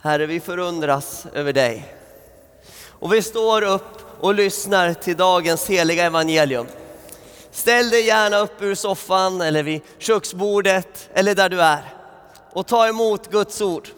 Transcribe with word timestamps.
Herre, 0.00 0.26
vi 0.26 0.40
förundras 0.40 1.26
över 1.32 1.52
dig. 1.52 1.94
Och 2.86 3.12
vi 3.12 3.22
står 3.22 3.62
upp 3.62 4.20
och 4.20 4.34
lyssnar 4.34 4.94
till 4.94 5.16
dagens 5.16 5.70
heliga 5.70 6.04
evangelium. 6.04 6.66
Ställ 7.50 7.90
dig 7.90 8.06
gärna 8.06 8.38
upp 8.38 8.62
ur 8.62 8.74
soffan 8.74 9.40
eller 9.40 9.62
vid 9.62 9.80
köksbordet 9.98 11.10
eller 11.14 11.34
där 11.34 11.48
du 11.48 11.62
är 11.62 11.94
och 12.52 12.66
ta 12.66 12.88
emot 12.88 13.30
Guds 13.30 13.60
ord. 13.60 13.88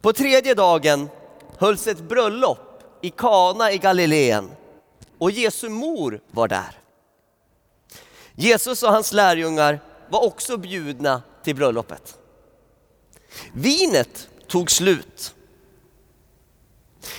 På 0.00 0.12
tredje 0.12 0.54
dagen 0.54 1.08
hölls 1.58 1.86
ett 1.86 2.00
bröllop 2.00 2.82
i 3.00 3.10
Kana 3.10 3.72
i 3.72 3.78
Galileen 3.78 4.50
och 5.18 5.30
Jesu 5.30 5.68
mor 5.68 6.20
var 6.30 6.48
där. 6.48 6.78
Jesus 8.34 8.82
och 8.82 8.92
hans 8.92 9.12
lärjungar 9.12 9.80
var 10.08 10.24
också 10.24 10.56
bjudna 10.56 11.22
till 11.44 11.56
bröllopet. 11.56 12.18
Vinet 13.52 14.28
tog 14.48 14.70
slut. 14.70 15.34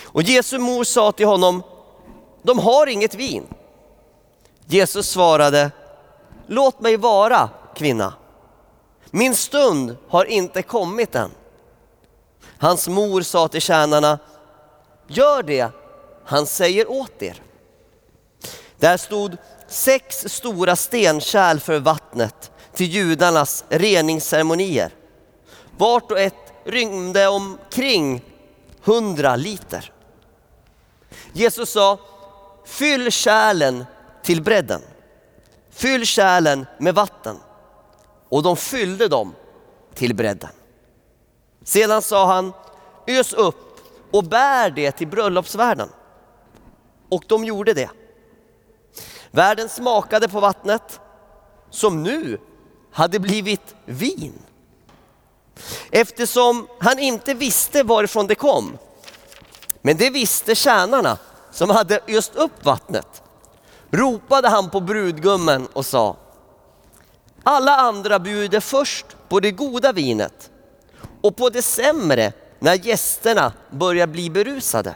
Och 0.03 0.23
Jesu 0.23 0.57
mor 0.57 0.83
sa 0.83 1.11
till 1.11 1.25
honom, 1.25 1.63
de 2.41 2.59
har 2.59 2.87
inget 2.87 3.15
vin. 3.15 3.47
Jesus 4.65 5.09
svarade, 5.09 5.71
låt 6.47 6.79
mig 6.79 6.97
vara 6.97 7.49
kvinna. 7.75 8.13
Min 9.11 9.35
stund 9.35 9.97
har 10.07 10.25
inte 10.25 10.61
kommit 10.61 11.15
än. 11.15 11.31
Hans 12.57 12.87
mor 12.87 13.21
sa 13.21 13.47
till 13.47 13.61
tjänarna, 13.61 14.19
gör 15.07 15.43
det 15.43 15.71
han 16.25 16.45
säger 16.45 16.91
åt 16.91 17.21
er. 17.21 17.41
Där 18.77 18.97
stod 18.97 19.37
sex 19.67 20.25
stora 20.27 20.75
stenkärl 20.75 21.59
för 21.59 21.79
vattnet 21.79 22.51
till 22.73 22.87
judarnas 22.87 23.65
reningsceremonier. 23.69 24.91
Vart 25.77 26.11
och 26.11 26.19
ett 26.19 26.53
rymde 26.65 27.27
omkring 27.27 28.21
hundra 28.81 29.35
liter. 29.35 29.91
Jesus 31.33 31.69
sa, 31.71 31.99
fyll 32.65 33.11
kärlen 33.11 33.85
till 34.23 34.41
bredden. 34.41 34.81
Fyll 35.69 36.05
kärlen 36.05 36.65
med 36.77 36.95
vatten. 36.95 37.37
Och 38.29 38.43
de 38.43 38.57
fyllde 38.57 39.07
dem 39.07 39.35
till 39.93 40.15
bredden. 40.15 40.49
Sedan 41.63 42.01
sa 42.01 42.25
han, 42.25 42.53
ös 43.07 43.33
upp 43.33 43.79
och 44.11 44.23
bär 44.23 44.69
det 44.69 44.91
till 44.91 45.07
bröllopsvärden. 45.07 45.89
Och 47.09 47.23
de 47.27 47.45
gjorde 47.45 47.73
det. 47.73 47.89
Värden 49.31 49.69
smakade 49.69 50.29
på 50.29 50.39
vattnet 50.39 50.99
som 51.69 52.03
nu 52.03 52.39
hade 52.93 53.19
blivit 53.19 53.75
vin. 53.85 54.33
Eftersom 55.91 56.67
han 56.79 56.99
inte 56.99 57.33
visste 57.33 57.83
varifrån 57.83 58.27
det 58.27 58.35
kom. 58.35 58.77
Men 59.81 59.97
det 59.97 60.09
visste 60.09 60.55
tjänarna 60.55 61.17
som 61.51 61.69
hade 61.69 61.99
öst 62.07 62.35
upp 62.35 62.65
vattnet. 62.65 63.23
Ropade 63.91 64.49
han 64.49 64.69
på 64.69 64.79
brudgummen 64.79 65.67
och 65.73 65.85
sa 65.85 66.17
Alla 67.43 67.75
andra 67.75 68.19
bjuder 68.19 68.59
först 68.59 69.05
på 69.29 69.39
det 69.39 69.51
goda 69.51 69.91
vinet 69.91 70.49
och 71.21 71.35
på 71.35 71.49
det 71.49 71.61
sämre 71.61 72.33
när 72.59 72.85
gästerna 72.87 73.53
börjar 73.71 74.07
bli 74.07 74.29
berusade. 74.29 74.95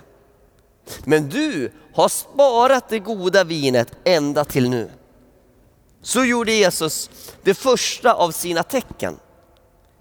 Men 1.03 1.29
du 1.29 1.71
har 1.93 2.09
sparat 2.09 2.89
det 2.89 2.99
goda 2.99 3.43
vinet 3.43 3.91
ända 4.03 4.45
till 4.45 4.69
nu. 4.69 4.89
Så 6.07 6.25
gjorde 6.25 6.51
Jesus 6.51 7.09
det 7.43 7.53
första 7.53 8.13
av 8.13 8.31
sina 8.31 8.63
tecken. 8.63 9.19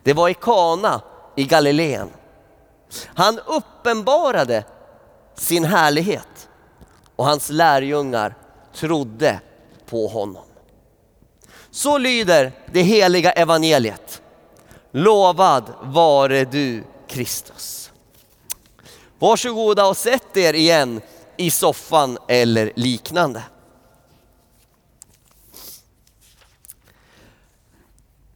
Det 0.03 0.13
var 0.13 0.29
i 0.29 0.35
Kana 0.35 1.03
i 1.37 1.45
Galileen. 1.45 2.11
Han 3.05 3.41
uppenbarade 3.47 4.65
sin 5.35 5.65
härlighet 5.65 6.49
och 7.17 7.25
hans 7.25 7.51
lärjungar 7.51 8.35
trodde 8.75 9.41
på 9.87 10.07
honom. 10.07 10.45
Så 11.71 11.99
lyder 11.99 12.53
det 12.73 12.83
heliga 12.83 13.33
evangeliet. 13.33 14.23
Lovad 14.91 15.73
vare 15.83 16.45
du 16.45 16.85
Kristus. 17.09 17.91
Varsågoda 19.19 19.87
och 19.87 19.97
sätt 19.97 20.37
er 20.37 20.55
igen 20.55 21.01
i 21.37 21.51
soffan 21.51 22.19
eller 22.29 22.73
liknande. 22.77 23.43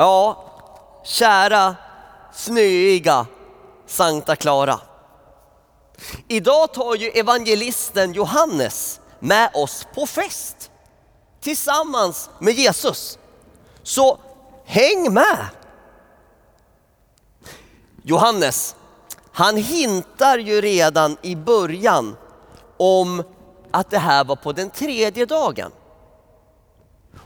Ja, 0.00 0.44
kära 1.05 1.77
snöiga 2.33 3.27
Sankta 3.87 4.37
Clara. 4.37 4.81
Idag 6.28 6.72
tar 6.75 6.94
ju 6.94 7.09
evangelisten 7.09 8.12
Johannes 8.12 9.00
med 9.19 9.50
oss 9.55 9.87
på 9.94 10.06
fest 10.06 10.71
tillsammans 11.41 12.31
med 12.39 12.55
Jesus. 12.55 13.19
Så 13.83 14.19
häng 14.65 15.15
med! 15.15 15.47
Johannes, 18.03 18.77
han 19.33 19.56
hintar 19.56 20.39
ju 20.39 20.60
redan 20.60 21.16
i 21.22 21.37
början 21.37 22.16
om 22.77 23.22
att 23.71 23.91
det 23.91 23.99
här 23.99 24.25
var 24.25 24.37
på 24.37 24.53
den 24.53 24.71
tredje 24.71 25.27
dagen. 25.27 25.72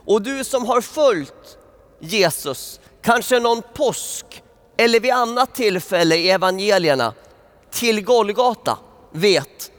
Och 0.07 0.23
du 0.23 0.45
som 0.45 0.67
har 0.67 0.81
följt 0.81 1.59
Jesus, 2.05 2.81
kanske 3.03 3.41
någon 3.41 3.63
påsk 3.75 4.43
eller 4.77 5.01
vid 5.01 5.13
annat 5.13 5.55
tillfälle 5.55 6.17
i 6.17 6.31
evangelierna 6.31 7.15
till 7.71 8.05
Golgata 8.05 8.79
vet 9.13 9.71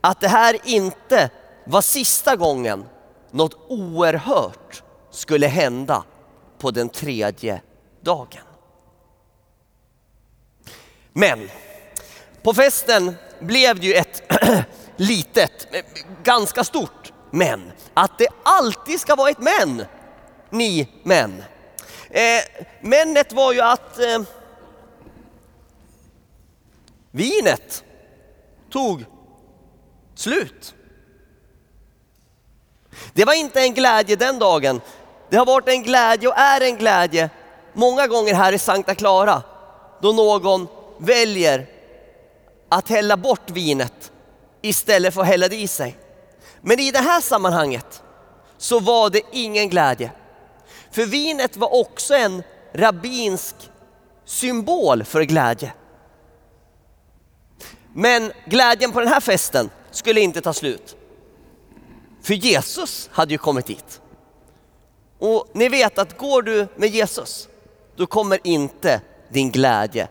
att 0.00 0.20
det 0.20 0.28
här 0.28 0.56
inte 0.64 1.30
var 1.66 1.82
sista 1.82 2.36
gången 2.36 2.84
något 3.30 3.56
oerhört 3.68 4.82
skulle 5.10 5.46
hända 5.46 6.04
på 6.58 6.70
den 6.70 6.88
tredje 6.88 7.62
dagen. 8.00 8.42
Men 11.12 11.50
på 12.42 12.54
festen 12.54 13.14
blev 13.40 13.80
det 13.80 13.86
ju 13.86 13.94
ett 13.94 14.22
litet, 14.96 15.68
ganska 16.22 16.64
stort 16.64 17.12
men. 17.30 17.72
Att 17.94 18.18
det 18.18 18.28
alltid 18.42 19.00
ska 19.00 19.14
vara 19.14 19.30
ett 19.30 19.38
men, 19.38 19.84
ni 20.50 20.88
män. 21.02 21.44
Eh, 22.10 22.42
männet 22.80 23.32
var 23.32 23.52
ju 23.52 23.60
att 23.60 23.98
eh, 23.98 24.22
vinet 27.10 27.84
tog 28.70 29.04
slut. 30.14 30.74
Det 33.12 33.24
var 33.24 33.34
inte 33.34 33.60
en 33.60 33.74
glädje 33.74 34.16
den 34.16 34.38
dagen. 34.38 34.80
Det 35.30 35.36
har 35.36 35.46
varit 35.46 35.68
en 35.68 35.82
glädje 35.82 36.28
och 36.28 36.38
är 36.38 36.60
en 36.60 36.76
glädje 36.76 37.30
många 37.72 38.06
gånger 38.06 38.34
här 38.34 38.52
i 38.52 38.58
Sankta 38.58 38.94
Clara 38.94 39.42
då 40.00 40.12
någon 40.12 40.68
väljer 40.98 41.66
att 42.68 42.88
hälla 42.88 43.16
bort 43.16 43.50
vinet 43.50 44.12
istället 44.62 45.14
för 45.14 45.20
att 45.20 45.26
hälla 45.26 45.48
det 45.48 45.56
i 45.56 45.68
sig. 45.68 45.96
Men 46.60 46.80
i 46.80 46.90
det 46.90 46.98
här 46.98 47.20
sammanhanget 47.20 48.02
så 48.58 48.80
var 48.80 49.10
det 49.10 49.22
ingen 49.32 49.68
glädje. 49.68 50.10
För 50.90 51.06
vinet 51.06 51.56
var 51.56 51.74
också 51.80 52.14
en 52.14 52.42
rabbinsk 52.72 53.54
symbol 54.24 55.04
för 55.04 55.22
glädje. 55.22 55.72
Men 57.94 58.32
glädjen 58.46 58.92
på 58.92 59.00
den 59.00 59.08
här 59.08 59.20
festen 59.20 59.70
skulle 59.90 60.20
inte 60.20 60.40
ta 60.40 60.52
slut. 60.52 60.96
För 62.22 62.34
Jesus 62.34 63.10
hade 63.12 63.34
ju 63.34 63.38
kommit 63.38 63.66
dit. 63.66 64.00
Och 65.18 65.48
ni 65.52 65.68
vet 65.68 65.98
att 65.98 66.18
går 66.18 66.42
du 66.42 66.68
med 66.76 66.88
Jesus, 66.88 67.48
då 67.96 68.06
kommer 68.06 68.38
inte 68.44 69.00
din 69.28 69.50
glädje 69.50 70.08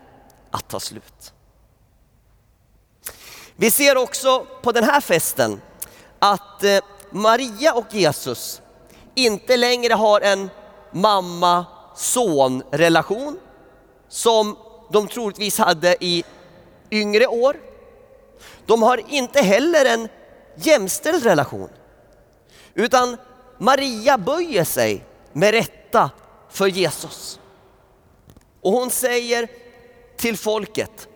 att 0.50 0.68
ta 0.68 0.80
slut. 0.80 1.32
Vi 3.56 3.70
ser 3.70 3.96
också 3.96 4.46
på 4.62 4.72
den 4.72 4.84
här 4.84 5.00
festen 5.00 5.60
att 6.18 6.64
eh, 6.64 6.78
Maria 7.10 7.74
och 7.74 7.94
Jesus 7.94 8.62
inte 9.14 9.56
längre 9.56 9.94
har 9.94 10.20
en 10.20 10.50
mamma-son 10.92 12.62
relation 12.70 13.38
som 14.08 14.56
de 14.90 15.08
troligtvis 15.08 15.58
hade 15.58 15.96
i 16.00 16.24
yngre 16.90 17.26
år. 17.26 17.56
De 18.66 18.82
har 18.82 19.02
inte 19.08 19.42
heller 19.42 19.84
en 19.84 20.08
jämställd 20.54 21.24
relation. 21.24 21.68
Utan 22.74 23.16
Maria 23.58 24.18
böjer 24.18 24.64
sig 24.64 25.04
med 25.32 25.50
rätta 25.50 26.10
för 26.48 26.66
Jesus. 26.66 27.40
Och 28.60 28.72
hon 28.72 28.90
säger 28.90 29.48
till 30.16 30.36
folket, 30.36 31.08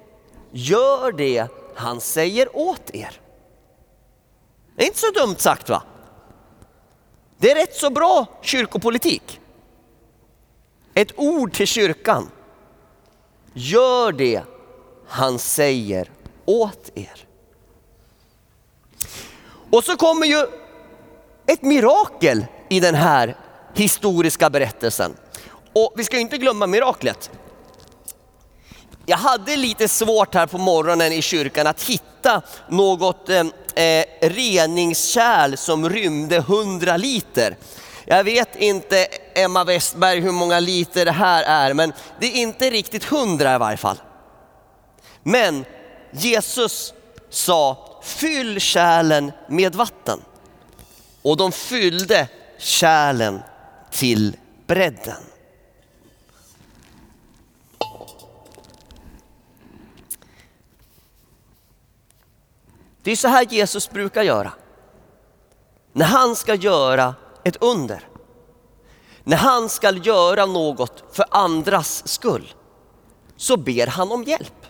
gör 0.51 1.13
det 1.13 1.47
han 1.75 2.01
säger 2.01 2.57
åt 2.57 2.91
er. 2.93 3.21
Det 4.77 4.83
är 4.83 4.87
inte 4.87 4.99
så 4.99 5.11
dumt 5.11 5.37
sagt 5.39 5.69
va? 5.69 5.83
Det 7.39 7.51
är 7.51 7.55
rätt 7.55 7.77
så 7.77 7.91
bra 7.91 8.27
kyrkopolitik. 8.43 9.41
Ett 10.95 11.13
ord 11.17 11.53
till 11.53 11.67
kyrkan 11.67 12.31
Gör 13.55 14.13
det 14.13 14.43
han 15.09 15.39
säger 15.39 16.11
åt 16.45 16.91
er. 16.95 17.27
Och 19.71 19.85
så 19.85 19.97
kommer 19.97 20.27
ju 20.27 20.47
ett 21.47 21.63
mirakel 21.63 22.47
i 22.69 22.81
den 22.81 22.95
här 22.95 23.37
historiska 23.75 24.51
berättelsen. 24.51 25.17
Och 25.73 25.93
vi 25.97 26.05
ska 26.05 26.19
inte 26.19 26.39
glömma 26.39 26.67
miraklet. 26.67 27.31
Jag 29.07 29.17
hade 29.17 29.57
lite 29.57 29.89
svårt 29.89 30.35
här 30.35 30.47
på 30.47 30.59
morgonen 30.59 31.13
i 31.13 31.23
kyrkan 31.23 31.67
att 31.67 31.83
hitta 31.83 32.43
något 32.69 33.29
eh, 33.29 33.47
eh 33.75 34.05
reningskärl 34.21 35.57
som 35.57 35.91
rymde 35.91 36.37
100 36.37 36.97
liter. 36.97 37.57
Jag 38.05 38.25
vet 38.25 38.57
inte 38.57 39.07
Emma 39.35 39.65
Westberg 39.65 40.21
hur 40.21 40.33
många 40.33 40.61
liter 40.61 41.05
det 41.05 41.13
här 41.13 41.43
är, 41.43 41.75
men 41.75 41.93
det 42.21 42.27
är 42.27 42.43
inte 42.43 42.71
riktigt 42.71 43.13
100 43.13 43.55
i 43.55 43.59
varje 43.59 43.77
fall. 43.77 44.01
Men 45.23 45.65
Jesus 46.11 46.95
sa, 47.31 47.91
fyll 48.03 48.61
kärlen 48.61 49.33
med 49.49 49.75
vatten. 49.75 50.21
Och 51.23 51.37
de 51.37 51.53
fyllde 51.53 52.29
kärlen 52.59 53.43
till 53.91 54.37
bredden. 54.67 55.23
Det 63.03 63.13
är 63.13 63.17
så 63.17 63.29
här 63.29 63.47
Jesus 63.51 63.91
brukar 63.91 64.23
göra. 64.23 64.53
När 65.93 66.07
han 66.07 66.37
ska 66.37 66.55
göra 66.55 67.15
ett 67.45 67.57
under, 67.61 68.09
när 69.25 69.37
han 69.37 69.69
ska 69.69 69.91
göra 69.91 70.47
något 70.47 71.05
för 71.13 71.25
andras 71.31 72.09
skull, 72.09 72.55
så 73.37 73.57
ber 73.57 73.87
han 73.87 74.13
om 74.13 74.25
hjälp. 74.25 74.67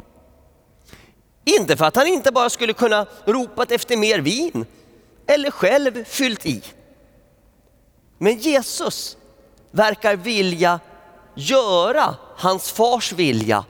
Inte 1.45 1.77
för 1.77 1.85
att 1.85 1.97
han 1.97 2.06
inte 2.06 2.33
bara 2.33 2.51
skulle 2.51 2.73
kunna 2.73 3.06
ropat 3.25 3.71
efter 3.71 3.97
mer 3.97 4.19
vin 4.19 4.67
eller 5.27 5.51
själv 5.51 6.05
fyllt 6.05 6.47
i. 6.47 6.62
Men 8.19 8.39
Jesus 8.39 9.17
verkar 9.71 10.17
vilja 10.17 10.81
göra 11.35 12.15
hans 12.37 12.73
fars 12.73 13.12
vilja 13.12 13.65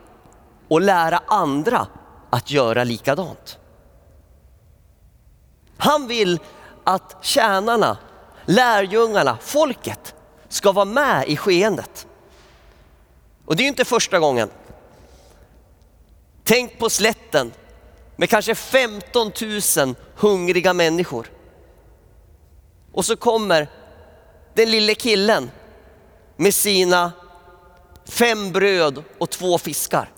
och 0.68 0.80
lära 0.80 1.22
andra 1.26 1.86
att 2.30 2.50
göra 2.50 2.84
likadant. 2.84 3.58
Han 5.76 6.06
vill 6.06 6.40
att 6.84 7.16
tjänarna, 7.20 7.96
lärjungarna, 8.46 9.38
folket 9.40 10.13
ska 10.54 10.72
vara 10.72 10.84
med 10.84 11.28
i 11.28 11.36
skeendet. 11.36 12.06
Och 13.46 13.56
det 13.56 13.62
är 13.62 13.68
inte 13.68 13.84
första 13.84 14.18
gången. 14.18 14.50
Tänk 16.44 16.78
på 16.78 16.90
slätten 16.90 17.52
med 18.16 18.30
kanske 18.30 18.54
15 18.54 19.32
000 19.76 19.94
hungriga 20.16 20.72
människor. 20.72 21.30
Och 22.92 23.04
så 23.04 23.16
kommer 23.16 23.68
den 24.54 24.70
lille 24.70 24.94
killen 24.94 25.50
med 26.36 26.54
sina 26.54 27.12
fem 28.08 28.52
bröd 28.52 29.02
och 29.18 29.30
två 29.30 29.58
fiskar. 29.58 30.10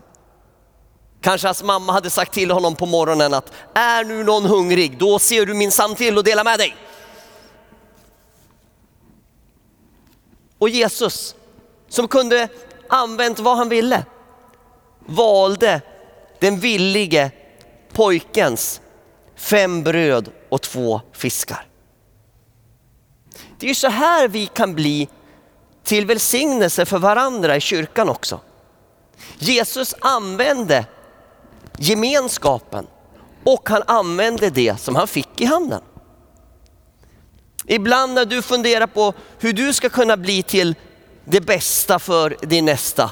Kanske 1.20 1.48
hans 1.48 1.62
mamma 1.62 1.92
hade 1.92 2.10
sagt 2.10 2.32
till 2.32 2.50
honom 2.50 2.74
på 2.74 2.86
morgonen 2.86 3.34
att 3.34 3.52
är 3.74 4.04
nu 4.04 4.24
någon 4.24 4.44
hungrig, 4.44 4.98
då 4.98 5.18
ser 5.18 5.46
du 5.46 5.54
minsann 5.54 5.94
till 5.94 6.18
att 6.18 6.24
dela 6.24 6.44
med 6.44 6.58
dig. 6.58 6.76
Och 10.58 10.68
Jesus, 10.68 11.34
som 11.88 12.08
kunde 12.08 12.48
använt 12.88 13.38
vad 13.38 13.56
han 13.56 13.68
ville, 13.68 14.04
valde 15.06 15.80
den 16.38 16.58
villige 16.58 17.30
pojkens 17.92 18.80
fem 19.36 19.82
bröd 19.82 20.30
och 20.48 20.62
två 20.62 21.00
fiskar. 21.12 21.66
Det 23.58 23.70
är 23.70 23.74
så 23.74 23.88
här 23.88 24.28
vi 24.28 24.46
kan 24.46 24.74
bli 24.74 25.08
till 25.82 26.06
välsignelse 26.06 26.86
för 26.86 26.98
varandra 26.98 27.56
i 27.56 27.60
kyrkan 27.60 28.08
också. 28.08 28.40
Jesus 29.38 29.94
använde 30.00 30.86
gemenskapen 31.78 32.86
och 33.44 33.68
han 33.68 33.82
använde 33.86 34.50
det 34.50 34.80
som 34.80 34.96
han 34.96 35.08
fick 35.08 35.40
i 35.40 35.44
handen. 35.44 35.82
Ibland 37.66 38.14
när 38.14 38.24
du 38.24 38.42
funderar 38.42 38.86
på 38.86 39.14
hur 39.38 39.52
du 39.52 39.72
ska 39.72 39.88
kunna 39.88 40.16
bli 40.16 40.42
till 40.42 40.74
det 41.24 41.40
bästa 41.40 41.98
för 41.98 42.36
din 42.42 42.64
nästa, 42.64 43.10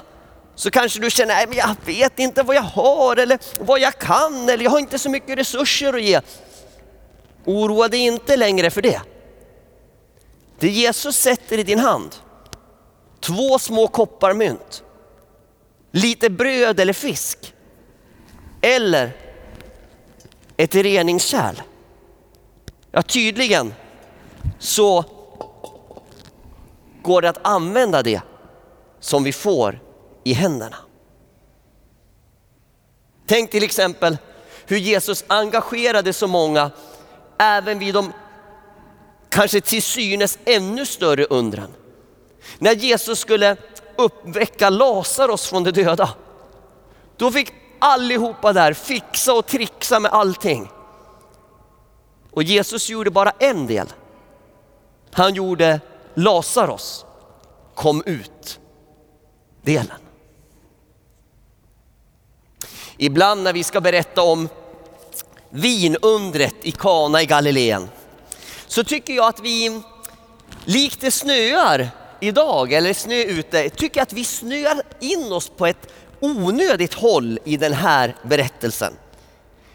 så 0.55 0.71
kanske 0.71 1.01
du 1.01 1.11
känner, 1.11 1.35
nej 1.35 1.47
men 1.49 1.59
jag 1.59 1.77
vet 1.85 2.19
inte 2.19 2.43
vad 2.43 2.57
jag 2.57 2.63
har 2.63 3.17
eller 3.17 3.39
vad 3.61 3.81
jag 3.81 3.99
kan 3.99 4.49
eller 4.49 4.65
jag 4.65 4.71
har 4.71 4.79
inte 4.79 4.99
så 4.99 5.11
mycket 5.11 5.39
resurser 5.39 5.93
att 5.93 6.03
ge. 6.03 6.21
Oroa 7.45 7.89
dig 7.89 8.01
inte 8.01 8.37
längre 8.37 8.71
för 8.71 8.83
det. 8.83 9.01
Det 10.59 10.69
Jesus 10.69 11.17
sätter 11.17 11.59
i 11.59 11.63
din 11.63 11.79
hand, 11.79 12.15
två 13.21 13.59
små 13.59 13.89
koppar 13.89 14.35
mynt, 14.35 14.83
lite 15.91 16.31
bröd 16.31 16.81
eller 16.81 16.93
fisk, 16.93 17.55
eller 18.61 19.13
ett 20.57 20.75
reningskärl. 20.75 21.63
Ja, 22.91 23.03
tydligen 23.03 23.75
så 24.65 25.05
går 27.03 27.23
det 27.23 27.29
att 27.29 27.47
använda 27.47 28.03
det 28.03 28.21
som 29.01 29.25
vi 29.25 29.33
får 29.33 29.81
i 30.25 30.33
händerna. 30.33 30.77
Tänk 33.27 33.51
till 33.51 33.63
exempel 33.63 34.17
hur 34.67 34.77
Jesus 34.77 35.25
engagerade 35.27 36.13
så 36.13 36.27
många 36.27 36.71
även 37.39 37.79
vid 37.79 37.95
de 37.95 38.13
kanske 39.29 39.61
till 39.61 39.83
synes 39.83 40.39
ännu 40.45 40.87
större 40.87 41.25
undran. 41.25 41.75
När 42.59 42.75
Jesus 42.75 43.19
skulle 43.19 43.57
uppväcka 43.97 44.71
Lazarus 44.71 45.47
från 45.47 45.65
de 45.65 45.71
döda, 45.71 46.15
då 47.17 47.31
fick 47.31 47.53
allihopa 47.79 48.53
där 48.53 48.73
fixa 48.73 49.35
och 49.35 49.47
trixa 49.47 50.01
med 50.01 50.13
allting. 50.13 50.71
Och 52.31 52.43
Jesus 52.43 52.91
gjorde 52.91 53.11
bara 53.11 53.31
en 53.39 53.67
del. 53.67 53.89
Han 55.15 55.35
gjorde 55.35 55.81
Lazarus 56.15 57.05
kom 57.75 58.03
ut 58.07 58.61
delen. 59.63 59.99
Ibland 62.97 63.43
när 63.43 63.53
vi 63.53 63.65
ska 63.65 63.81
berätta 63.81 64.23
om 64.23 64.49
vinundret 65.51 66.55
i 66.63 66.73
Kana 66.73 67.23
i 67.23 67.27
Galileen 67.27 67.89
så 68.67 68.85
tycker 68.85 69.15
jag 69.15 69.29
att 69.29 69.41
vi, 69.41 69.81
likt 70.65 71.01
det 71.01 71.11
snöar 71.11 71.91
idag, 72.21 72.73
eller 72.73 72.95
snö 72.95 73.23
ute, 73.23 73.69
tycker 73.69 74.03
att 74.03 74.13
vi 74.13 74.25
snöar 74.25 74.83
in 75.01 75.33
oss 75.33 75.49
på 75.49 75.67
ett 75.67 75.93
onödigt 76.21 76.95
håll 76.95 77.39
i 77.45 77.57
den 77.57 77.73
här 77.73 78.17
berättelsen. 78.23 78.93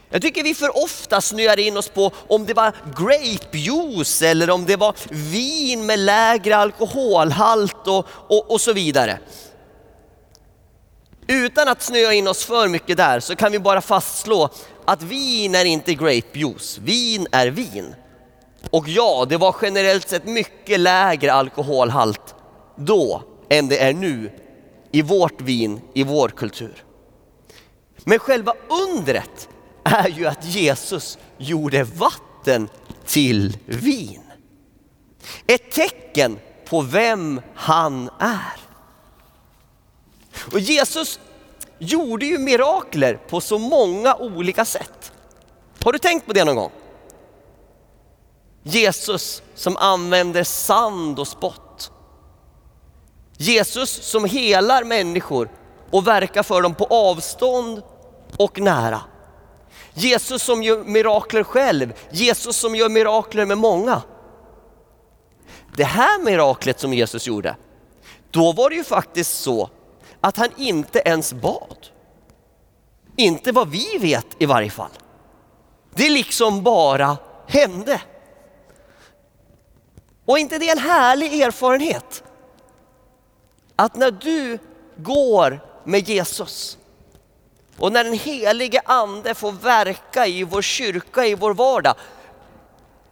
Jag 0.10 0.22
tycker 0.22 0.44
vi 0.44 0.56
för 0.56 0.84
ofta 0.84 1.22
snöar 1.22 1.60
in 1.60 1.78
oss 1.78 1.90
på 1.90 2.12
om 2.28 2.46
det 2.46 2.54
var 2.54 2.74
grape 2.98 3.58
juice 3.58 4.22
eller 4.22 4.50
om 4.50 4.66
det 4.66 4.76
var 4.76 4.96
vin 5.32 5.86
med 5.86 6.00
lägre 6.00 6.56
alkoholhalt 6.56 7.88
och, 7.88 8.08
och, 8.10 8.52
och 8.52 8.62
så 8.62 8.74
vidare. 8.74 9.20
Utan 11.28 11.68
att 11.68 11.82
snöa 11.82 12.14
in 12.14 12.28
oss 12.28 12.46
för 12.46 12.68
mycket 12.68 12.98
där 12.98 13.20
så 13.20 13.36
kan 13.36 13.52
vi 13.52 13.60
bara 13.60 13.82
fastslå 13.82 14.50
att 14.86 15.02
vin 15.02 15.56
är 15.56 15.66
inte 15.66 15.94
grape 15.94 16.40
juice, 16.40 16.78
vin 16.78 17.28
är 17.32 17.48
vin. 17.48 17.96
Och 18.72 18.88
ja, 18.88 19.26
det 19.30 19.38
var 19.38 19.56
generellt 19.62 20.10
sett 20.10 20.26
mycket 20.26 20.80
lägre 20.80 21.34
alkoholhalt 21.34 22.36
då 22.76 23.24
än 23.50 23.68
det 23.68 23.78
är 23.84 23.94
nu 23.94 24.32
i 24.92 25.02
vårt 25.02 25.42
vin, 25.42 25.82
i 25.94 26.04
vår 26.04 26.30
kultur. 26.30 26.84
Men 28.04 28.20
själva 28.20 28.54
undret 28.90 29.50
är 29.90 30.08
ju 30.08 30.26
att 30.26 30.46
Jesus 30.46 31.18
gjorde 31.38 31.84
vatten 31.84 32.70
till 33.06 33.58
vin. 33.66 34.22
Ett 35.48 35.72
tecken 35.72 36.40
på 36.66 36.82
vem 36.82 37.42
han 37.56 38.10
är. 38.20 38.60
Och 40.52 40.60
Jesus 40.60 41.20
gjorde 41.80 42.26
ju 42.26 42.38
mirakler 42.38 43.16
på 43.16 43.42
så 43.42 43.58
många 43.58 44.16
olika 44.16 44.66
sätt. 44.66 45.12
Har 45.84 45.94
du 45.94 46.00
tänkt 46.00 46.26
på 46.26 46.34
det 46.34 46.46
någon 46.46 46.56
gång? 46.56 46.72
Jesus 48.64 49.42
som 49.56 49.78
använder 49.78 50.44
sand 50.44 51.20
och 51.20 51.28
spott. 51.28 51.92
Jesus 53.38 53.90
som 53.90 54.26
helar 54.26 54.84
människor 54.84 55.50
och 55.92 56.08
verkar 56.08 56.44
för 56.44 56.62
dem 56.62 56.76
på 56.76 56.86
avstånd 56.86 57.82
och 58.38 58.60
nära. 58.60 59.02
Jesus 59.94 60.44
som 60.44 60.64
gör 60.64 60.84
mirakler 60.84 61.44
själv, 61.44 61.94
Jesus 62.12 62.56
som 62.56 62.76
gör 62.76 62.90
mirakler 62.90 63.46
med 63.46 63.58
många. 63.58 64.02
Det 65.76 65.84
här 65.84 66.24
miraklet 66.24 66.80
som 66.80 66.94
Jesus 66.94 67.28
gjorde, 67.28 67.56
då 68.32 68.52
var 68.52 68.70
det 68.70 68.76
ju 68.76 68.84
faktiskt 68.84 69.42
så 69.42 69.70
att 70.22 70.38
han 70.38 70.50
inte 70.58 71.02
ens 71.06 71.34
bad. 71.34 71.88
Inte 73.16 73.52
vad 73.52 73.70
vi 73.70 73.98
vet 73.98 74.28
i 74.40 74.46
varje 74.46 74.70
fall. 74.70 74.92
Det 75.96 76.10
liksom 76.10 76.64
bara 76.64 77.18
hände. 77.48 78.02
Och 80.26 80.40
inte 80.40 80.58
det 80.58 80.70
är 80.70 80.72
en 80.72 80.84
härlig 80.84 81.42
erfarenhet? 81.42 82.24
Att 83.76 83.96
när 83.96 84.12
du 84.12 84.60
går 84.98 85.60
med 85.84 86.10
Jesus 86.10 86.78
och 87.80 87.92
när 87.92 88.04
den 88.04 88.14
helige 88.14 88.82
ande 88.86 89.36
får 89.36 89.52
verka 89.52 90.28
i 90.28 90.44
vår 90.44 90.62
kyrka, 90.62 91.26
i 91.26 91.36
vår 91.36 91.54
vardag. 91.54 91.96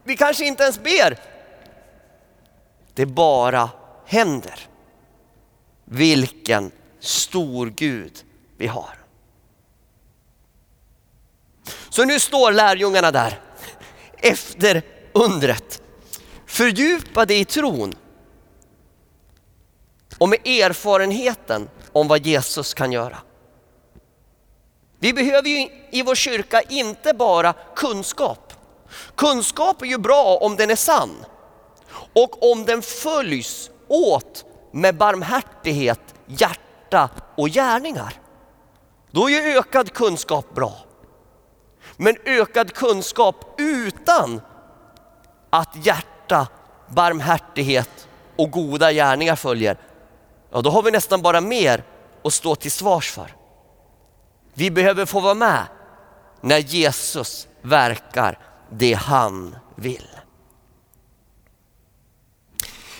Vi 0.03 0.17
kanske 0.17 0.45
inte 0.45 0.63
ens 0.63 0.79
ber. 0.79 1.19
Det 2.93 3.05
bara 3.05 3.69
händer. 4.05 4.67
Vilken 5.85 6.71
stor 6.99 7.69
Gud 7.75 8.23
vi 8.57 8.67
har. 8.67 8.97
Så 11.89 12.05
nu 12.05 12.19
står 12.19 12.51
lärjungarna 12.51 13.11
där 13.11 13.39
efter 14.17 14.81
undret, 15.13 15.81
fördjupade 16.45 17.35
i 17.35 17.45
tron 17.45 17.93
och 20.17 20.29
med 20.29 20.47
erfarenheten 20.47 21.69
om 21.91 22.07
vad 22.07 22.25
Jesus 22.25 22.73
kan 22.73 22.91
göra. 22.91 23.17
Vi 24.99 25.13
behöver 25.13 25.49
ju 25.49 25.69
i 25.91 26.01
vår 26.01 26.15
kyrka 26.15 26.61
inte 26.61 27.13
bara 27.13 27.53
kunskap. 27.75 28.53
Kunskap 29.15 29.81
är 29.81 29.85
ju 29.85 29.97
bra 29.97 30.37
om 30.41 30.55
den 30.55 30.69
är 30.69 30.75
sann 30.75 31.25
och 32.13 32.51
om 32.51 32.65
den 32.65 32.81
följs 32.81 33.69
åt 33.87 34.45
med 34.71 34.97
barmhärtighet, 34.97 35.99
hjärta 36.25 37.09
och 37.35 37.49
gärningar. 37.49 38.13
Då 39.11 39.29
är 39.29 39.33
ju 39.33 39.57
ökad 39.57 39.93
kunskap 39.93 40.55
bra. 40.55 40.73
Men 41.97 42.15
ökad 42.25 42.73
kunskap 42.73 43.55
utan 43.57 44.41
att 45.49 45.85
hjärta, 45.85 46.47
barmhärtighet 46.87 48.07
och 48.35 48.51
goda 48.51 48.91
gärningar 48.91 49.35
följer, 49.35 49.77
ja 50.51 50.61
då 50.61 50.69
har 50.69 50.83
vi 50.83 50.91
nästan 50.91 51.21
bara 51.21 51.41
mer 51.41 51.83
att 52.23 52.33
stå 52.33 52.55
till 52.55 52.71
svars 52.71 53.11
för. 53.11 53.36
Vi 54.57 54.71
behöver 54.71 55.05
få 55.05 55.19
vara 55.19 55.33
med 55.33 55.65
när 56.41 56.57
Jesus 56.57 57.47
verkar 57.61 58.39
det 58.69 58.93
han 58.93 59.55
vill. 59.75 60.07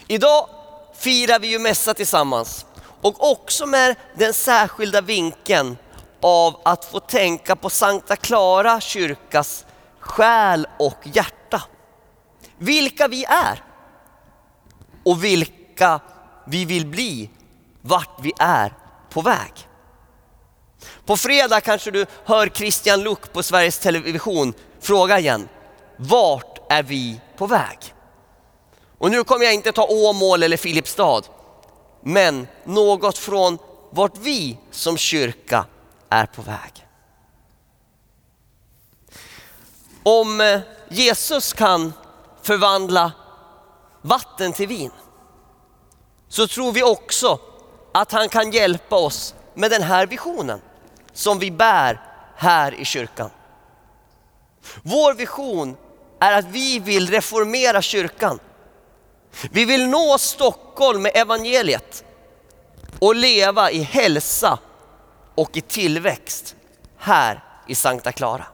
Idag 0.08 0.50
firar 0.96 1.40
vi 1.40 1.48
ju 1.48 1.60
mässa 1.60 1.94
tillsammans 1.94 2.66
och 3.02 3.32
också 3.32 3.66
med 3.66 3.96
den 4.16 4.34
särskilda 4.34 5.02
vinkeln 5.02 5.78
av 6.22 6.62
att 6.66 6.86
få 6.86 7.00
tänka 7.00 7.56
på 7.56 7.70
Sankta 7.70 8.16
Clara 8.16 8.82
kyrkas 8.82 9.66
själ 10.00 10.68
och 10.80 11.00
hjärta. 11.04 11.64
Vilka 12.58 13.08
vi 13.08 13.26
är 13.26 13.64
och 15.06 15.24
vilka 15.24 16.00
vi 16.46 16.66
vill 16.66 16.86
bli, 16.86 17.30
vart 17.82 18.20
vi 18.22 18.34
är 18.40 18.74
på 19.10 19.22
väg. 19.22 19.68
På 21.06 21.18
fredag 21.18 21.62
kanske 21.62 21.92
du 21.92 22.06
hör 22.26 22.48
Christian 22.48 23.04
Luuk 23.04 23.34
på 23.34 23.44
Sveriges 23.44 23.80
Television 23.80 24.54
fråga 24.80 25.20
igen, 25.20 25.50
vart 25.98 26.72
är 26.72 26.84
vi 26.84 27.22
på 27.38 27.48
väg? 27.48 27.94
Och 28.98 29.12
nu 29.12 29.24
kommer 29.24 29.46
jag 29.46 29.54
inte 29.54 29.72
ta 29.72 29.88
Åmål 29.88 30.44
eller 30.44 30.58
Filipstad, 30.58 31.22
men 32.02 32.48
något 32.64 33.18
från 33.18 33.58
vart 33.90 34.18
vi 34.18 34.58
som 34.72 34.98
kyrka 34.98 35.66
är 36.10 36.26
på 36.26 36.42
väg. 36.42 36.88
Om 40.04 40.42
eh, 40.42 40.60
Jesus 40.90 41.54
kan 41.54 41.94
förvandla 42.42 43.12
vatten 44.02 44.54
till 44.54 44.68
vin 44.68 44.92
så 46.28 46.48
tror 46.48 46.72
vi 46.72 46.84
också 46.84 47.40
att 47.94 48.12
han 48.12 48.30
kan 48.30 48.52
hjälpa 48.52 48.96
oss 48.96 49.36
med 49.54 49.72
den 49.72 49.84
här 49.84 50.08
visionen 50.08 50.62
som 51.18 51.40
vi 51.40 51.52
bär 51.52 52.02
här 52.36 52.74
i 52.74 52.86
kyrkan. 52.86 53.30
Vår 54.82 55.14
vision 55.14 55.78
är 56.20 56.32
att 56.32 56.46
vi 56.46 56.80
vill 56.80 57.10
reformera 57.10 57.82
kyrkan. 57.82 58.40
Vi 59.52 59.66
vill 59.66 59.88
nå 59.88 60.18
Stockholm 60.18 61.02
med 61.02 61.12
evangeliet 61.16 62.04
och 63.00 63.16
leva 63.16 63.72
i 63.72 63.82
hälsa 63.82 64.60
och 65.36 65.58
i 65.58 65.62
tillväxt 65.62 66.56
här 66.98 67.44
i 67.68 67.76
Sankta 67.76 68.12
Clara. 68.12 68.46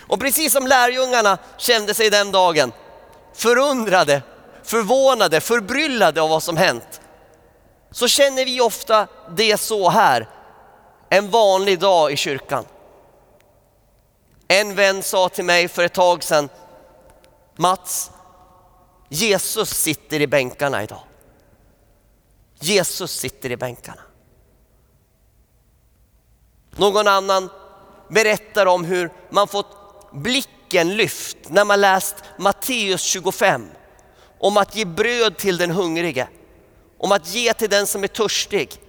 Och 0.00 0.20
precis 0.20 0.52
som 0.52 0.66
lärjungarna 0.66 1.38
kände 1.56 1.94
sig 1.94 2.10
den 2.10 2.32
dagen 2.32 2.72
förundrade, 3.34 4.22
förvånade, 4.62 5.40
förbryllade 5.40 6.22
av 6.22 6.30
vad 6.30 6.42
som 6.42 6.56
hänt, 6.56 7.00
så 7.90 8.08
känner 8.08 8.44
vi 8.44 8.60
ofta 8.60 9.06
det 9.30 9.56
så 9.56 9.90
här 9.90 10.39
en 11.10 11.30
vanlig 11.30 11.78
dag 11.78 12.12
i 12.12 12.16
kyrkan. 12.16 12.64
En 14.48 14.74
vän 14.74 15.02
sa 15.02 15.28
till 15.28 15.44
mig 15.44 15.68
för 15.68 15.84
ett 15.84 15.92
tag 15.92 16.24
sedan, 16.24 16.48
Mats, 17.56 18.10
Jesus 19.08 19.70
sitter 19.70 20.20
i 20.20 20.26
bänkarna 20.26 20.82
idag. 20.82 21.00
Jesus 22.60 23.12
sitter 23.12 23.50
i 23.50 23.56
bänkarna. 23.56 24.00
Någon 26.70 27.08
annan 27.08 27.50
berättar 28.08 28.66
om 28.66 28.84
hur 28.84 29.12
man 29.30 29.48
fått 29.48 29.76
blicken 30.12 30.96
lyft 30.96 31.36
när 31.48 31.64
man 31.64 31.80
läst 31.80 32.14
Matteus 32.38 33.02
25. 33.02 33.68
Om 34.38 34.56
att 34.56 34.76
ge 34.76 34.84
bröd 34.84 35.36
till 35.36 35.56
den 35.56 35.70
hungrige, 35.70 36.28
om 36.98 37.12
att 37.12 37.34
ge 37.34 37.54
till 37.54 37.70
den 37.70 37.86
som 37.86 38.04
är 38.04 38.08
törstig, 38.08 38.80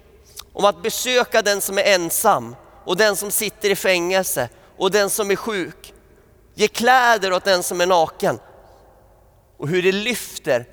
om 0.54 0.66
att 0.66 0.84
besöka 0.84 1.42
den 1.42 1.62
som 1.62 1.78
är 1.78 1.84
ensam 1.84 2.56
och 2.86 2.98
den 2.98 3.16
som 3.16 3.32
sitter 3.32 3.70
i 3.70 3.76
fängelse 3.76 4.50
och 4.78 4.92
den 4.92 5.10
som 5.10 5.32
är 5.32 5.36
sjuk. 5.36 5.94
Ge 6.54 6.68
kläder 6.68 7.34
åt 7.34 7.44
den 7.44 7.64
som 7.64 7.82
är 7.82 7.86
naken. 7.86 8.40
Och 9.58 9.68
hur 9.68 9.84
det 9.84 9.92
lyfter 9.92 10.66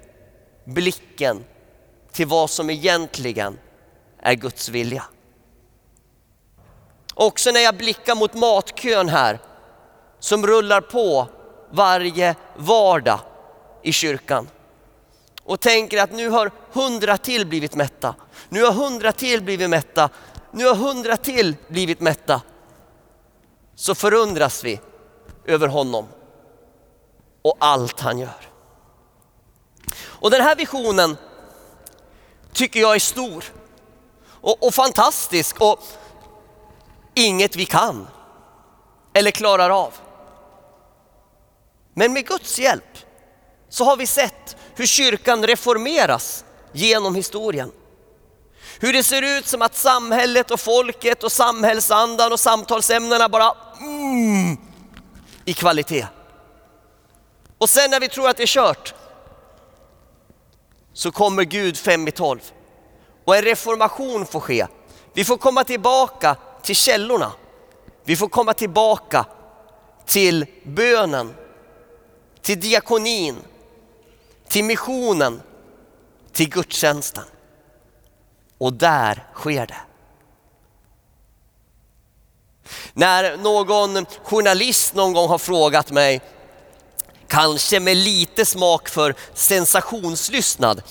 blicken 0.64 1.44
till 2.12 2.26
vad 2.26 2.50
som 2.50 2.70
egentligen 2.70 3.58
är 4.23 4.35
Guds 4.35 4.68
vilja. 4.68 5.04
Också 7.14 7.50
när 7.50 7.61
jag 7.61 7.76
blickar 7.76 8.14
mot 8.14 8.35
matkön 8.35 9.08
här 9.08 9.38
som 10.18 10.47
rullar 10.47 10.80
på 10.80 11.26
varje 11.70 12.35
vardag 12.56 13.20
i 13.82 13.92
kyrkan 13.92 14.49
och 15.49 15.61
tänker 15.61 16.02
att 16.02 16.12
nu 16.12 16.28
har 16.28 16.50
hundra 16.73 17.19
till 17.19 17.47
blivit 17.47 17.75
mätta. 17.75 18.14
Nu 18.49 18.64
har 18.64 18.73
hundra 18.73 19.12
till 19.12 19.43
blivit 19.43 19.71
mätta. 19.71 20.11
Nu 20.50 20.67
har 20.67 20.75
hundra 20.75 21.17
till 21.17 21.57
blivit 21.69 22.00
mätta. 22.00 22.43
Så 23.75 23.95
förundras 23.95 24.64
vi 24.64 24.81
över 25.45 25.69
honom 25.69 26.07
och 27.43 27.57
allt 27.59 28.00
han 28.00 28.19
gör. 28.19 28.49
Och 30.00 30.31
den 30.31 30.40
här 30.40 30.57
visionen 30.57 31.17
tycker 32.52 32.81
jag 32.81 32.95
är 32.95 32.99
stor 32.99 33.45
och, 34.26 34.67
och 34.67 34.75
fantastisk 34.75 35.61
och 35.61 35.83
inget 37.14 37.57
vi 37.57 37.64
kan 37.64 38.07
eller 39.12 39.31
klarar 39.31 39.71
av. 39.71 39.95
Men 41.95 42.12
med 42.12 42.26
Guds 42.26 42.59
hjälp 42.59 42.99
så 43.69 43.85
har 43.85 43.97
vi 43.97 44.07
sett 44.07 44.57
hur 44.78 44.87
kyrkan 44.87 45.47
reformeras 45.47 46.44
genom 46.73 47.14
historien. 47.14 47.73
Hur 48.80 48.92
det 48.92 49.02
ser 49.02 49.38
ut 49.38 49.47
som 49.47 49.62
att 49.62 49.76
samhället 49.76 50.50
och 50.50 50.61
folket 50.61 51.25
och 51.25 51.32
samhällsandan 51.32 52.32
och 52.32 52.40
samtalsämnena 52.40 53.28
bara 53.28 53.54
mm, 53.80 54.56
i 55.44 55.54
kvalitet. 55.54 56.06
Och 57.58 57.70
sen 57.70 57.90
när 57.90 58.00
vi 58.00 58.08
tror 58.08 58.28
att 58.28 58.37
det 58.37 58.42
är 58.42 58.47
kört 58.47 58.94
så 60.92 61.12
kommer 61.12 61.44
Gud 61.44 61.76
fem 61.76 62.08
i 62.08 62.11
tolv 62.11 62.40
och 63.25 63.37
en 63.37 63.42
reformation 63.42 64.26
får 64.26 64.40
ske. 64.40 64.66
Vi 65.14 65.25
får 65.25 65.37
komma 65.37 65.64
tillbaka 65.64 66.37
till 66.62 66.76
källorna. 66.76 67.32
Vi 68.04 68.16
får 68.16 68.28
komma 68.28 68.54
tillbaka 68.54 69.26
till 70.06 70.47
bönen, 70.64 71.35
till 72.42 72.61
diakonin, 72.61 73.37
till 74.49 74.64
missionen, 74.64 75.43
till 76.33 76.49
gudstjänsten. 76.49 77.25
Och 78.59 78.73
där 78.73 79.26
sker 79.35 79.67
det. 79.67 79.76
När 82.93 83.37
någon 83.37 84.07
journalist 84.23 84.95
någon 84.95 85.12
gång 85.12 85.28
har 85.28 85.38
frågat 85.38 85.90
mig, 85.90 86.21
kanske 87.26 87.81
med 87.81 87.97
lite 87.97 88.45
smak 88.45 88.88
för 88.88 89.14
sensationslystnad, 89.35 90.83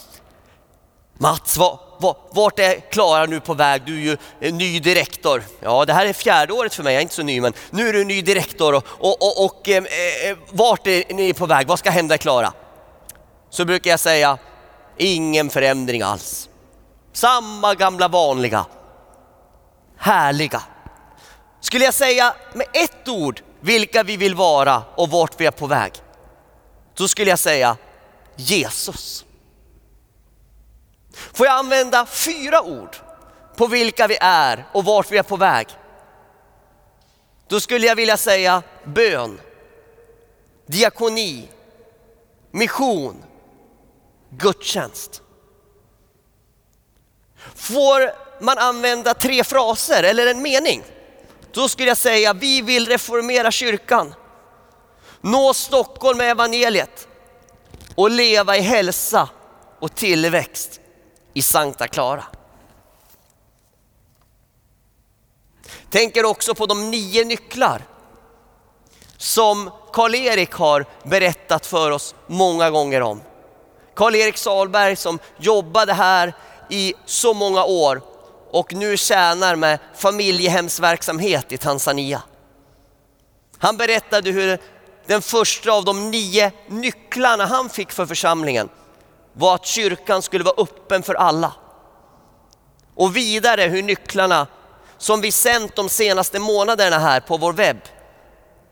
Mats, 1.20 1.58
vad, 1.58 2.16
vart 2.32 2.60
är 2.60 2.92
Klara 2.92 3.26
nu 3.26 3.40
på 3.40 3.54
väg? 3.54 3.82
Du 3.86 3.94
är 3.94 4.18
ju 4.42 4.52
ny 4.52 4.80
direktor. 4.80 5.44
Ja, 5.60 5.86
det 5.86 5.94
här 5.94 6.06
är 6.06 6.14
fjärde 6.14 6.54
året 6.54 6.74
för 6.74 6.84
mig, 6.84 6.94
jag 6.94 7.00
är 7.00 7.02
inte 7.02 7.16
så 7.16 7.24
ny, 7.24 7.42
men 7.42 7.54
nu 7.70 7.90
är 7.90 7.94
du 7.94 8.04
ny 8.04 8.22
direktor 8.22 8.76
och, 8.76 8.86
och, 8.88 9.22
och, 9.22 9.46
och 9.46 9.70
eh, 9.70 9.84
eh 9.84 10.38
vart 10.50 10.88
är 10.88 11.14
ni 11.14 11.34
på 11.34 11.46
väg? 11.46 11.68
Vad 11.68 11.80
ska 11.80 11.90
hända 11.90 12.18
Klara? 12.18 12.54
Så 13.58 13.66
brukar 13.66 13.92
jag 13.92 14.00
säga, 14.00 14.38
ingen 14.98 15.50
förändring 15.50 16.02
alls. 16.02 16.50
Samma 17.14 17.76
gamla 17.76 18.08
vanliga, 18.08 18.66
härliga. 19.98 20.64
Skulle 21.62 21.86
jag 21.86 21.94
säga 21.94 22.36
med 22.54 22.68
ett 22.74 23.08
ord 23.08 23.42
vilka 23.60 24.04
vi 24.04 24.18
vill 24.18 24.36
vara 24.36 24.84
och 24.96 25.10
vart 25.10 25.42
vi 25.42 25.46
är 25.46 25.52
på 25.52 25.68
väg, 25.68 25.94
då 26.94 27.08
skulle 27.08 27.30
jag 27.30 27.40
säga 27.40 27.78
Jesus. 28.36 29.26
Får 31.12 31.46
jag 31.46 31.56
använda 31.56 32.06
fyra 32.06 32.62
ord 32.62 32.96
på 33.56 33.68
vilka 33.68 34.08
vi 34.08 34.18
är 34.22 34.66
och 34.72 34.86
vart 34.86 35.12
vi 35.12 35.18
är 35.18 35.24
på 35.24 35.38
väg? 35.38 35.68
Då 37.48 37.60
skulle 37.60 37.88
jag 37.88 37.96
vilja 37.96 38.18
säga 38.18 38.64
bön, 38.84 39.42
diakoni, 40.66 41.50
mission, 42.52 43.24
gudstjänst. 44.30 45.22
Får 47.56 48.12
man 48.44 48.58
använda 48.58 49.14
tre 49.14 49.44
fraser 49.44 50.04
eller 50.04 50.28
en 50.28 50.42
mening? 50.42 50.84
Då 51.52 51.70
skulle 51.70 51.88
jag 51.88 51.98
säga, 51.98 52.34
vi 52.34 52.62
vill 52.62 52.88
reformera 52.88 53.52
kyrkan, 53.52 54.14
nå 55.22 55.54
Stockholm 55.54 56.18
med 56.18 56.32
evangeliet 56.32 57.08
och 57.96 58.12
leva 58.12 58.58
i 58.58 58.62
hälsa 58.62 59.30
och 59.80 59.96
tillväxt 59.96 60.80
i 61.34 61.42
Sankta 61.42 61.88
Clara. 61.88 62.24
Tänker 65.90 66.26
också 66.26 66.56
på 66.56 66.66
de 66.66 66.92
nio 66.92 67.26
nycklar 67.26 67.82
som 69.18 69.72
Karl-Erik 69.94 70.52
har 70.52 70.86
berättat 71.04 71.66
för 71.66 71.92
oss 71.92 72.16
många 72.28 72.70
gånger 72.70 73.02
om. 73.02 73.22
Karl-Erik 73.98 74.38
Salberg 74.38 74.96
som 74.96 75.20
jobbade 75.38 75.94
här 75.94 76.34
i 76.70 76.94
så 77.06 77.34
många 77.34 77.64
år 77.64 78.02
och 78.52 78.74
nu 78.74 78.98
tjänar 78.98 79.56
med 79.56 79.80
familjehemsverksamhet 79.96 81.52
i 81.52 81.58
Tanzania. 81.58 82.22
Han 83.58 83.78
berättade 83.78 84.32
hur 84.32 84.60
den 85.06 85.22
första 85.22 85.72
av 85.72 85.86
de 85.86 86.12
nio 86.12 86.52
nycklarna 86.68 87.46
han 87.46 87.70
fick 87.70 87.92
för 87.92 88.06
församlingen 88.06 88.70
var 89.34 89.56
att 89.56 89.66
kyrkan 89.66 90.22
skulle 90.22 90.44
vara 90.44 90.62
öppen 90.62 91.04
för 91.04 91.16
alla. 91.16 91.54
Och 92.96 93.16
vidare 93.16 93.62
hur 93.62 93.84
nycklarna 93.84 94.48
som 94.98 95.22
vi 95.22 95.32
sänt 95.32 95.76
de 95.76 95.90
senaste 95.90 96.40
månaderna 96.40 97.00
här 97.00 97.20
på 97.20 97.38
vår 97.38 97.54
webb, 97.54 97.82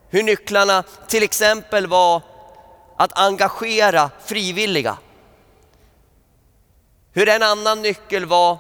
hur 0.10 0.24
nycklarna 0.24 0.84
till 1.08 1.24
exempel 1.24 1.88
var 1.88 2.22
att 2.98 3.20
engagera 3.20 4.10
frivilliga. 4.26 4.98
Hur 7.16 7.30
en 7.30 7.44
annan 7.44 7.82
nyckel 7.82 8.26
var 8.26 8.58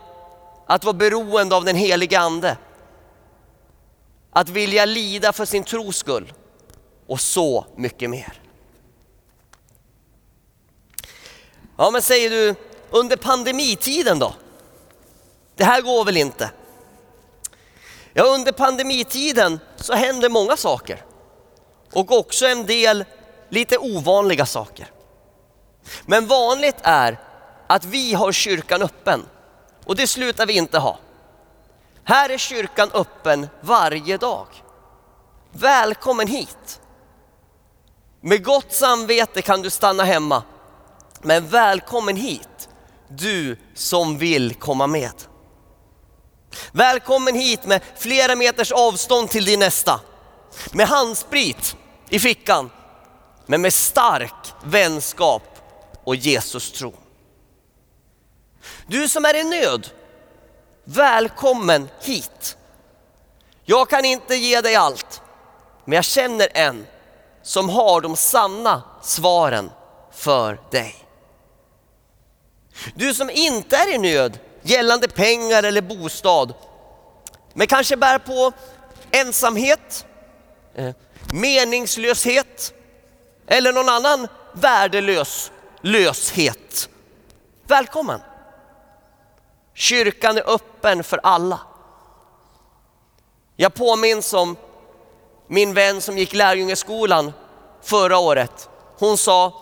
att 0.68 0.84
vara 0.84 0.94
beroende 0.94 1.56
av 1.56 1.66
den 1.66 1.76
helige 1.76 2.20
ande. 2.20 2.58
Att 4.32 4.50
vilja 4.50 4.86
lida 4.86 5.34
för 5.34 5.46
sin 5.46 5.64
tros 5.64 5.98
skull 5.98 6.34
och 7.08 7.20
så 7.20 7.66
mycket 7.76 8.10
mer. 8.10 8.42
Ja 11.78 11.92
men 11.92 12.02
säger 12.02 12.30
du, 12.30 12.56
under 12.90 13.18
pandemitiden 13.18 14.20
då? 14.20 14.34
Det 15.56 15.64
här 15.64 15.82
går 15.82 16.06
väl 16.06 16.18
inte? 16.18 16.52
Ja 18.14 18.24
under 18.24 18.52
pandemitiden 18.52 19.60
så 19.76 19.94
händer 19.94 20.30
många 20.30 20.58
saker. 20.58 21.06
Och 21.94 22.12
också 22.12 22.46
en 22.46 22.66
del 22.66 23.06
lite 23.50 23.78
ovanliga 23.78 24.46
saker. 24.46 24.92
Men 26.06 26.28
vanligt 26.28 26.78
är 26.82 27.25
att 27.68 27.86
vi 27.86 28.14
har 28.14 28.32
kyrkan 28.32 28.82
öppen 28.82 29.26
och 29.86 29.96
det 29.96 30.08
slutar 30.08 30.46
vi 30.46 30.54
inte 30.54 30.78
ha. 30.78 31.00
Här 32.04 32.30
är 32.30 32.38
kyrkan 32.38 32.90
öppen 32.94 33.48
varje 33.62 34.18
dag. 34.18 34.48
Välkommen 35.52 36.28
hit! 36.28 36.82
Med 38.22 38.44
gott 38.44 38.74
samvete 38.74 39.42
kan 39.42 39.62
du 39.62 39.70
stanna 39.70 40.04
hemma. 40.04 40.44
Men 41.22 41.48
välkommen 41.48 42.16
hit, 42.16 42.70
du 43.08 43.58
som 43.74 44.18
vill 44.18 44.54
komma 44.54 44.88
med. 44.88 45.14
Välkommen 46.72 47.36
hit 47.36 47.66
med 47.66 47.82
flera 47.98 48.36
meters 48.36 48.72
avstånd 48.72 49.30
till 49.30 49.46
din 49.46 49.60
nästa. 49.60 50.00
Med 50.72 50.88
handsprit 50.88 51.76
i 52.10 52.20
fickan, 52.20 52.72
men 53.46 53.62
med 53.62 53.74
stark 53.74 54.54
vänskap 54.64 55.44
och 56.04 56.16
Jesus 56.16 56.72
tro. 56.72 56.94
Du 58.88 59.10
som 59.10 59.26
är 59.26 59.36
i 59.36 59.44
nöd, 59.44 59.90
välkommen 60.84 61.90
hit. 62.02 62.58
Jag 63.64 63.90
kan 63.90 64.06
inte 64.06 64.36
ge 64.36 64.62
dig 64.62 64.76
allt, 64.76 65.22
men 65.86 65.96
jag 65.96 66.06
känner 66.06 66.48
en 66.54 66.88
som 67.44 67.70
har 67.70 68.02
de 68.02 68.16
sanna 68.16 68.84
svaren 69.02 69.72
för 70.12 70.60
dig. 70.72 70.96
Du 72.96 73.14
som 73.14 73.30
inte 73.30 73.78
är 73.78 73.94
i 73.94 73.98
nöd 73.98 74.40
gällande 74.62 75.08
pengar 75.08 75.64
eller 75.64 75.82
bostad, 75.82 76.54
men 77.54 77.68
kanske 77.68 77.98
bär 77.98 78.20
på 78.20 78.52
ensamhet, 79.12 80.06
eh, 80.76 80.92
meningslöshet 81.34 82.74
eller 83.48 83.74
någon 83.74 83.90
annan 83.90 84.28
värdelös 84.54 85.52
löshet. 85.82 86.90
Välkommen! 87.68 88.20
Kyrkan 89.76 90.38
är 90.38 90.50
öppen 90.50 91.04
för 91.04 91.20
alla. 91.24 91.60
Jag 93.56 93.74
påminns 93.74 94.34
om 94.34 94.56
min 95.48 95.74
vän 95.74 96.02
som 96.02 96.18
gick 96.18 96.34
lärjungeskolan 96.34 97.34
förra 97.82 98.18
året. 98.18 98.70
Hon 99.00 99.18
sa, 99.18 99.54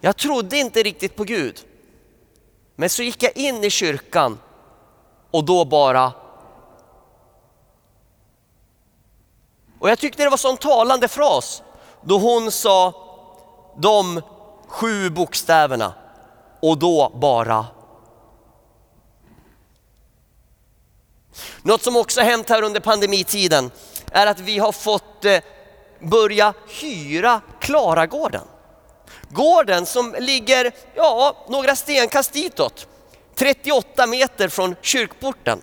jag 0.00 0.16
trodde 0.16 0.56
inte 0.56 0.82
riktigt 0.82 1.16
på 1.16 1.24
Gud. 1.24 1.60
Men 2.76 2.90
så 2.90 3.02
gick 3.02 3.22
jag 3.22 3.36
in 3.36 3.64
i 3.64 3.70
kyrkan 3.70 4.38
och 5.30 5.44
då 5.44 5.64
bara... 5.64 6.12
Och 9.78 9.90
jag 9.90 9.98
tyckte 9.98 10.22
det 10.22 10.28
var 10.28 10.34
en 10.34 10.38
sån 10.38 10.56
talande 10.56 11.08
fras 11.08 11.62
då 12.02 12.18
hon 12.18 12.50
sa 12.50 12.94
de 13.76 14.22
sju 14.66 15.10
bokstäverna 15.10 15.92
och 16.60 16.78
då 16.78 17.12
bara 17.14 17.66
Något 21.62 21.82
som 21.82 21.96
också 21.96 22.20
hänt 22.20 22.48
här 22.48 22.62
under 22.62 22.80
pandemitiden 22.80 23.70
är 24.12 24.26
att 24.26 24.40
vi 24.40 24.58
har 24.58 24.72
fått 24.72 25.24
eh, 25.24 25.38
börja 26.00 26.54
hyra 26.68 27.40
Klaragården. 27.60 28.44
Gården 29.30 29.86
som 29.86 30.16
ligger 30.18 30.72
ja, 30.94 31.46
några 31.48 31.76
stenkast 31.76 32.32
ditåt, 32.32 32.86
38 33.34 34.06
meter 34.06 34.48
från 34.48 34.76
kyrkporten. 34.82 35.62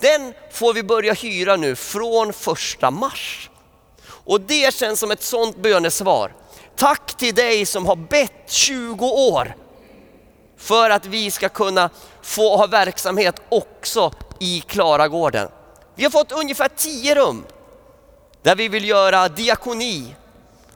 Den 0.00 0.34
får 0.52 0.74
vi 0.74 0.82
börja 0.82 1.12
hyra 1.12 1.56
nu 1.56 1.76
från 1.76 2.32
första 2.32 2.90
mars. 2.90 3.50
Och 4.08 4.40
det 4.40 4.74
känns 4.74 5.00
som 5.00 5.10
ett 5.10 5.22
sånt 5.22 5.56
bönesvar. 5.56 6.34
Tack 6.76 7.16
till 7.16 7.34
dig 7.34 7.66
som 7.66 7.86
har 7.86 7.96
bett 7.96 8.50
20 8.50 9.06
år 9.06 9.56
för 10.58 10.90
att 10.90 11.06
vi 11.06 11.30
ska 11.30 11.48
kunna 11.48 11.90
få 12.22 12.56
ha 12.56 12.66
verksamhet 12.66 13.40
också 13.48 14.12
i 14.40 14.60
Klaragården. 14.60 15.48
Vi 15.94 16.04
har 16.04 16.10
fått 16.10 16.32
ungefär 16.32 16.68
10 16.76 17.14
rum 17.14 17.44
där 18.42 18.56
vi 18.56 18.68
vill 18.68 18.88
göra 18.88 19.28
diakoni, 19.28 20.16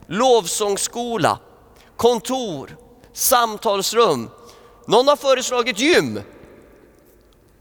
lovsångsskola, 0.07 1.39
kontor, 1.97 2.77
samtalsrum. 3.13 4.31
Någon 4.87 5.09
har 5.09 5.17
föreslagit 5.17 5.79
gym 5.79 6.21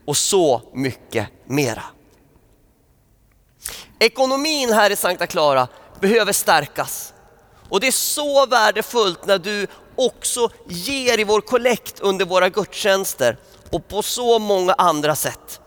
och 0.05 0.17
så 0.17 0.61
mycket 0.73 1.27
mera. 1.45 1.83
Ekonomin 3.99 4.73
här 4.73 4.89
i 4.89 4.95
Sankta 4.95 5.27
Clara 5.27 5.67
behöver 5.99 6.33
stärkas 6.33 7.13
och 7.69 7.79
det 7.79 7.87
är 7.87 7.91
så 7.91 8.45
värdefullt 8.45 9.25
när 9.25 9.37
du 9.37 9.67
också 9.95 10.49
ger 10.67 11.19
i 11.19 11.23
vår 11.23 11.41
kollekt 11.41 11.99
under 11.99 12.25
våra 12.25 12.49
gudstjänster 12.49 13.37
och 13.71 13.87
på 13.87 14.01
så 14.01 14.39
många 14.39 14.73
andra 14.73 15.15
sätt. 15.15 15.60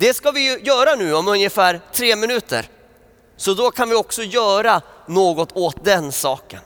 Det 0.00 0.14
ska 0.14 0.30
vi 0.30 0.60
göra 0.60 0.94
nu 0.94 1.14
om 1.14 1.28
ungefär 1.28 1.80
tre 1.92 2.16
minuter. 2.16 2.68
Så 3.36 3.54
då 3.54 3.70
kan 3.70 3.88
vi 3.88 3.94
också 3.94 4.22
göra 4.22 4.82
något 5.08 5.56
åt 5.56 5.84
den 5.84 6.12
saken. 6.12 6.60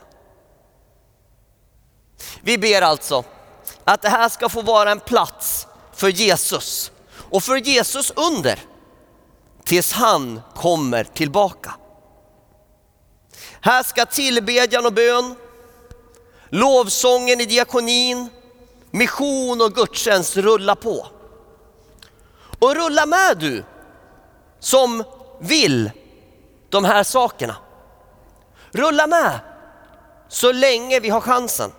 Vi 2.41 2.57
ber 2.57 2.81
alltså, 2.81 3.23
att 3.83 4.01
det 4.01 4.09
här 4.09 4.29
ska 4.29 4.49
få 4.49 4.61
vara 4.61 4.91
en 4.91 4.99
plats 4.99 5.67
för 5.93 6.07
Jesus 6.07 6.91
och 7.29 7.43
för 7.43 7.55
Jesus 7.55 8.11
under 8.15 8.59
tills 9.63 9.91
han 9.91 10.41
kommer 10.55 11.03
tillbaka. 11.03 11.75
Här 13.61 13.83
ska 13.83 14.05
tillbedjan 14.05 14.85
och 14.85 14.93
bön, 14.93 15.35
lovsången 16.49 17.41
i 17.41 17.45
diakonin, 17.45 18.29
mission 18.91 19.61
och 19.61 19.73
gudstjänst 19.73 20.37
rulla 20.37 20.75
på. 20.75 21.07
Och 22.59 22.75
rulla 22.75 23.05
med 23.05 23.37
du 23.37 23.63
som 24.59 25.03
vill 25.39 25.91
de 26.69 26.85
här 26.85 27.03
sakerna. 27.03 27.55
Rulla 28.71 29.07
med 29.07 29.39
så 30.27 30.51
länge 30.51 30.99
vi 30.99 31.09
har 31.09 31.21
chansen. 31.21 31.71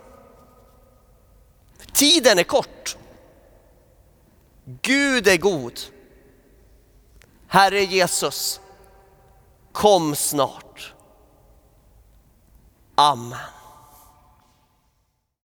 Tiden 1.93 2.39
är 2.39 2.43
kort. 2.43 2.97
Gud 4.81 5.27
är 5.27 5.37
god. 5.37 5.79
Herre 7.47 7.83
Jesus, 7.83 8.59
kom 9.71 10.15
snart. 10.15 10.93
Amen. 12.95 13.56